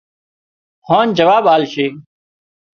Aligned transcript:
هانَ 0.89 1.07
جواب 1.17 1.43
آلشي 1.55 1.87